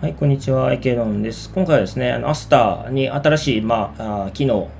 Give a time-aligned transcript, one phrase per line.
[0.00, 1.50] はい、こんにちは、池ンです。
[1.52, 4.70] 今回はですね、あのアスターに新しい、まあ、あ機能、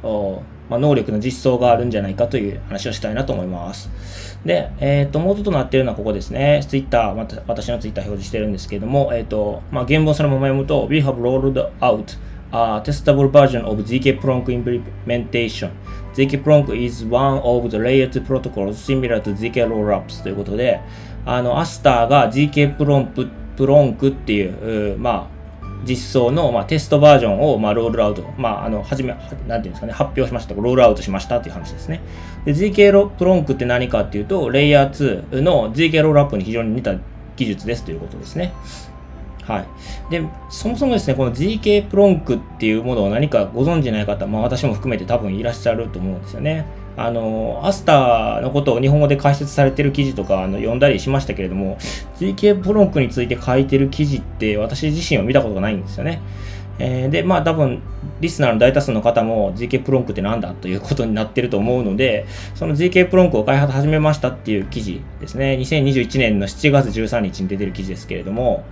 [0.68, 3.90] まあ、能力の実装があるんじゃないかという話をしたいなと思います。
[4.44, 6.64] で、えっ、ー、と、元となっているのはここですね。
[6.68, 12.16] ツイッター、また私のツイッター表示してるんですけども、えっ、ー、と、まあ、原文そのまま読むと、We have rolled out
[12.52, 15.70] a testable version of ZK Plonk implementation.
[16.14, 20.80] ZK Plonk is one of the layer 2 protocols similar to ZK Rollups ということで、
[21.24, 25.42] あの、アスターが ZK プロンププロンクっていう、まあ、
[25.84, 32.00] 実装の、まあ、テストバージョンを、まあ、ロールアウト、まあ、あの、はじめ、なんていうんですかね、発表しました、ロールアウトしましたっていう話ですね。
[32.44, 34.90] で、ZK ロプロンクって何かっていうと、レイヤー
[35.32, 36.94] 2の ZK ロールアップに非常に似た
[37.36, 38.52] 技術ですということですね。
[39.46, 40.10] はい。
[40.10, 46.64] で、そもそもですね、この GK プロンクっていうものを何かご存知ない方、まあ私も含めて多分いらっしゃると思うんですよね。
[46.96, 51.78] あの、アスターのことを日本語で解説されてる記事とかあの読んだりしましたけれども、
[52.18, 56.20] GK プロンクについて書いてる記事って私自身は見たことがないんですよね。
[56.78, 57.80] えー、で、まあ多分、
[58.20, 65.56] リスナーの大多数の方も GK プロンクってなんだということになってると思うので、その GK プロンクを開発始めましたっていう記事ですね。
[65.60, 68.64] 2021年の7月13日に出てる記事ですけれども、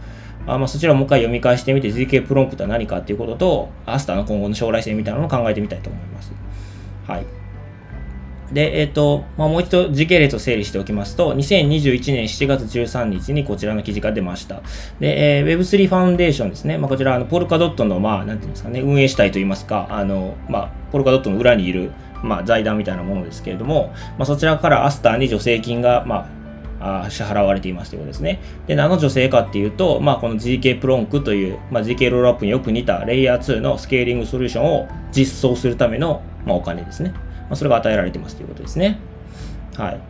[0.55, 6.33] あまあ、そちらをもう一回読み返してみて GK プロンプとは何かっていうことと、アスターの今後の将来性みたいなのを考えてみたいと思います。
[7.07, 7.41] はい。
[8.53, 14.63] で、えっ、ー、と、まあ、もう一度時系列を整理しておきますと、2021年7月13日にこちらの記事が出ました。
[14.99, 16.77] で、えー、Web3 ファウンデーションですね。
[16.79, 21.93] まあ、こちら、あの、ポルカドットの、まあ、なんていうんですかね、運営主体といいますか、あの、まあ、ポルカドットの裏にいる、
[22.25, 26.40] まあ、財団みたいなものですけれども、まあ、そちらからアスターに助成金が、まあ、
[26.81, 28.41] あ支払われていますということですね。
[28.67, 37.11] で、何の女性かっていうと、まあ、この GK プロンクという、まあ、GK ロールアップによく似たレイヤー2のスケーリングソリューションを実装するための、まあ、お金ですね。
[37.11, 37.21] ま
[37.51, 38.99] あ、それが与えられていますということですね。
[39.77, 40.01] はい。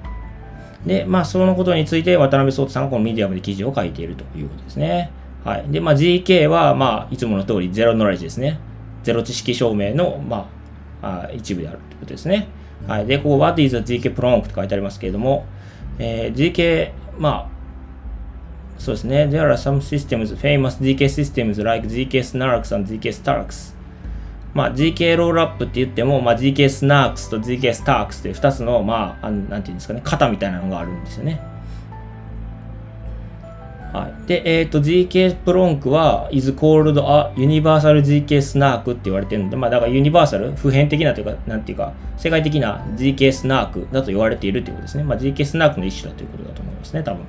[0.86, 5.10] で、まあ、そのことについて渡辺壮太さんがこのミディアムで記事を書いているということですね。
[5.44, 5.64] はい。
[5.68, 8.60] で、まあ、GK は、まあ、いつもの通りゼロノレッジですね。
[9.02, 10.48] ゼロ知識証明の、ま
[11.02, 12.48] あ、あ一部であるということですね。
[12.86, 13.06] はい。
[13.06, 15.46] で、ここ、What is a GK prompt と書いてありますけれども、
[16.02, 17.48] えー、GK、まあ、
[18.78, 19.24] そうですね。
[19.26, 23.76] There are some systems, famous GK systems like GK Snarks and GK Starks.
[24.54, 31.40] まあ、GK ロールアップって言っても、まあ、GK Snarks と GK Starks って2つの、まあ、あなんていうんですかね、型みたいなのがあるんですよね。
[33.92, 34.26] はい。
[34.26, 45.04] で、えっ、ー、と、GK プロンクは is called a universal GK snark って言われてるので、まあ、だからユニバーサル、普遍的なというか、なんていうか、世界的な GK スナークだと言われているということですね。
[45.04, 47.24] まあ、GK スナークの一種だということだと思いますね、多分。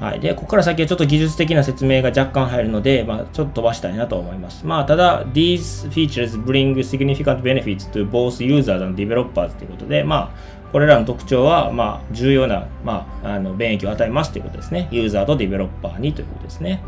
[0.00, 0.20] はい。
[0.20, 4.66] で、ここから先はちょっと技術的な説明が若干入るので、まあ、ちょっと飛ばしたいなと思います。
[4.66, 14.88] まあ、ただ、these features bring significant benefits to both users and developers ということで、まあ、これらの特徴は、まあ、重要な、まあ、あの、便益を与えますということですね。
[14.90, 16.82] ユーザーとディベロッパーにということですね。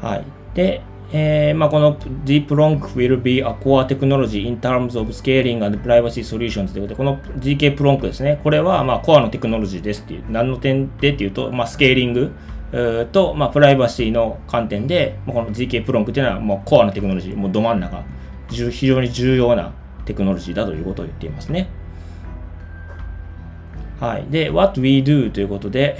[0.00, 0.24] はい。
[0.54, 0.80] で、
[1.12, 7.18] えーまあ、この Deep Long will be a core technology in terms of scaling and privacy solutions ということで、この
[7.42, 12.32] GK プロンクですね、これはまあコアのテクノロジーですっていう、何の点でっていうと、まあ、スケーリング
[13.12, 18.02] と、まあ、プライバシーの観点で、この GK プロンクっていうのはもうコアのテクノロジー、もうど真ん中、
[18.48, 19.74] 非常に重要な
[20.04, 21.68] テクノロジーだということを言っていますね。
[24.00, 24.26] はい。
[24.30, 25.96] で、what we do ということで、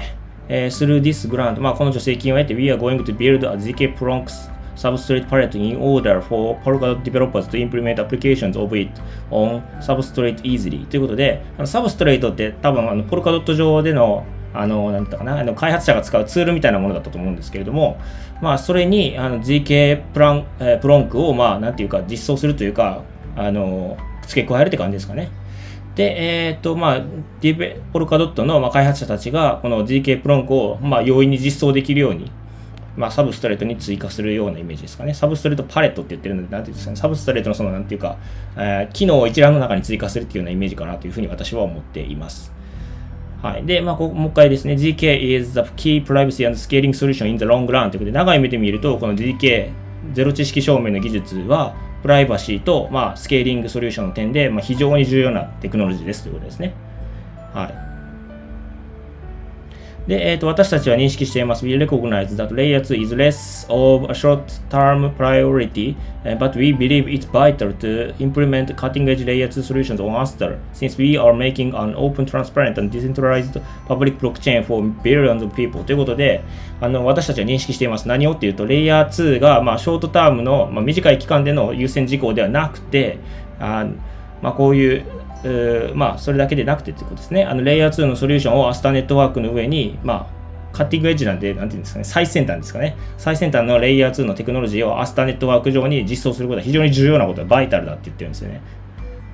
[0.48, 6.58] えー、through this grant、まあ、この助成金を得て、we are going to build a ZK Pronx substrate palette in order for
[6.62, 8.90] Polkadot developers to implement applications of it
[9.30, 17.98] on substrate easily ということで、あのサブストレートって多分あのポルカドット上でのあの、なんだかな、あの開発者が使うツールみたいなものだったと思うんですけれども、
[18.40, 23.02] まあ、それにあの GK プラン、えー、プロンクを、まあ、なんていうか、実装するというか、
[23.36, 23.96] あの、
[24.26, 25.30] 付け加えるって感じですかね。
[25.94, 27.04] で、えっ、ー、と、まあ、
[27.40, 32.30] ディベポルカドットの、まあ、開発者たちが、この GK プロンクを、まあ、容易に実装できるように、
[32.96, 35.14] まあ、サブストレートに追加するようなイメージですかね。
[35.14, 36.96] サブストレートパレットって言ってるので、なんていうんですかね。
[36.96, 38.18] サブストレートのその、なんていうか、
[38.56, 42.52] えー、機能を一覧の中に追加するっていうようなイメージかなというふうに私は思っています。
[43.42, 43.66] はい。
[43.66, 44.74] で、まあ、ここもう一回ですね。
[44.74, 49.70] GK is the key privacy and scaling solution in the long run ということで、長い目で見ると、この GK
[50.12, 51.74] ゼロ知識証明の技術は、
[52.04, 56.74] プライバシーと、まあ、スケーリングソリューションの点で、まあ、非常に重要なテクノロジーですということですね。
[57.54, 57.93] はい。
[60.06, 61.64] で、えー、と私たちは認識しています。
[61.64, 65.96] We recognize that Layer 2 is less of a short-term priority,
[66.38, 71.16] but we believe it's vital to implement cutting-edge Layer 2 solutions on Aster, since we
[71.16, 75.82] are making an open, transparent, and decentralized public blockchain for billions of people.
[75.84, 76.42] ということで、
[76.82, 78.06] あの私たちは認識しています。
[78.06, 83.18] 何をっていうと、Layer 2が、まあ、ショートタームの、まあ、短い期間での優先事項ではなくて、
[83.58, 83.86] あ
[84.42, 85.06] まあ、こういう
[85.94, 87.44] まあ、それだけでなくてってことですね。
[87.44, 90.44] あの、レイヤー2のソリューションをアスターネットワークの上に、まあ、
[90.74, 92.96] カッティングエッジなんで、なんていうんですかね、最先端ですかね。
[93.16, 98.60] 最先端のレイヤー2のテクノロジーをアスターネットワーク上に実装することは非常に重要なことはバイタルだって言ってるんですよね。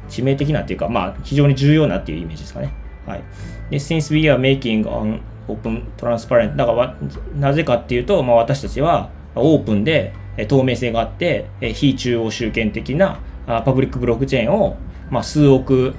[0.09, 2.75] 致命的なっていうか、まあ、非常に重要なっていうイメージですかね。
[3.07, 3.23] はい。
[3.71, 6.97] で、since we are making an open transparent だから
[7.37, 10.13] なぜかっていうと、まあ、私たちはオープンで
[10.49, 14.77] 透明性があって非中央集権的なパブリックブロックチェーンを、
[15.11, 15.95] まあ、数億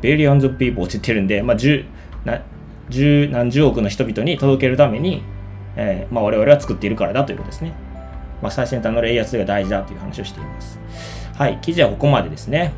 [0.00, 1.84] billions people って言ってるんで、まあ、十
[2.24, 2.42] な
[2.88, 5.22] 十何十億の人々に届けるために、
[5.76, 7.72] えーまあ、我々は作っているからだということですね。
[8.40, 10.78] まあ、最先端のレイヤー2が大事だという話をしています。
[11.36, 12.72] はい、記事はここまでですね。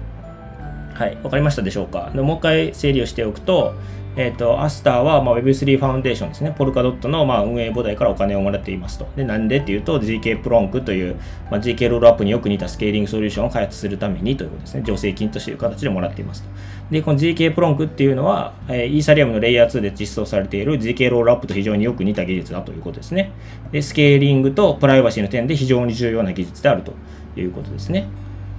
[0.94, 2.10] はい、わかりましたでしょうか？
[2.14, 3.74] でもう一回整理をしておくと、
[4.16, 6.52] えっ、ー、と、アスターは、まあ、Web3 ファウンデーションですね。
[6.56, 9.06] ポルカドットの、まあ、運営母体からお金をもらっていますと。
[9.14, 11.16] で、なんでっていうと、GK プロンクという、
[11.50, 14.82] まあ、GK ロールアップによく似たスケーリングソリューションを開発するためにということですね。
[14.84, 16.48] 助成金としていう形でもらっていますと。
[16.90, 23.30] で、この GK プロンクっていうのは、えー、イーサリアムのレイヤー2で実装されている GK ロールアップと非常によく似た技術だということですね。
[23.70, 26.94] で、スケーリングとプライバシーの点で非常に重要な技術であると
[27.36, 28.08] いうことですね。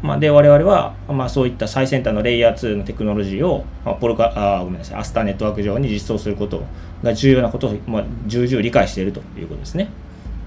[0.02, 6.64] まあ、で、我々は、まあ、そういった最先端のレイヤー2のテクノロジーを、まあ、ポルカ、あごめんなさい、アスターネットワーク上に実装すること
[7.04, 9.90] が重要なことを、まあ、重々理解しているということですね。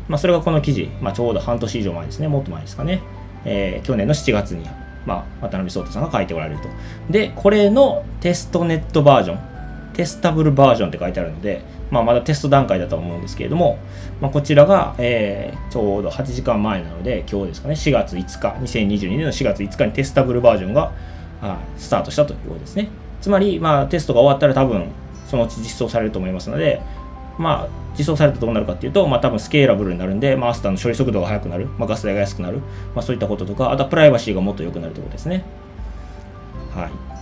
[0.09, 3.01] まあ、それがこの記事、まあ、ちょうど半年以上前ですね、もっと前ですかね。
[3.45, 4.67] えー、去年の7月に、
[5.07, 6.69] まあ、渡辺聡太さんが書いておられると。
[7.11, 9.39] で、これのテストネットバージョン、
[9.95, 13.79] テスタブルバージョンって書いてあるので、まあ、まだテスト段階だと思うんですけれども、
[14.21, 20.93] まあ、こちらが、えー、ちょうど8時間前なので、今日ですかね、4月5日、2022年の4月5日にテスタブルバージョンが
[21.41, 22.89] あスタートしたということですね。
[23.21, 24.89] つまり、まあ、テストが終わったら多分、
[25.27, 26.83] そのうち実装されると思いますので、
[27.39, 32.59] まあ、実装されたらどうなるかっていうと、まあ、多分スケーラブルになるんで、まあ、アスターの処理速度が速くなる、まあ、ガス代が安くなる、
[32.95, 35.45] まあ、そういったこととか、あとはプライバシーがもっと良くなるということですね。
[36.75, 37.14] はい。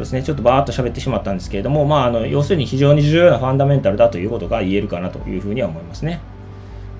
[0.00, 6.20] ですね、ちょっとバーっと喋ってしまったんですけれども、まあ、あの要するに非常に重要なファンダメンタルだということが言えるかなというふうには思いますね。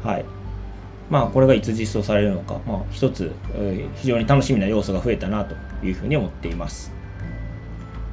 [0.04, 0.24] はい。
[1.10, 6.92] まあ、これがいつ実装されるのか、まあ、一つ、えー、非常に楽しみな要素が増えたなというふうに思っています。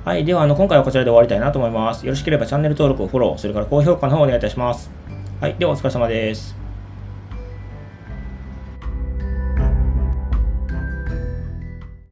[0.04, 0.26] はい。
[0.26, 2.06] では、あの、今回はこちらで終わりたいなと思います。
[2.06, 4.90] よろしければチャンネル登録、フォロー、それから高評価の方をお願いいたします。
[5.42, 5.56] はい。
[5.60, 6.67] では、お疲れ様です。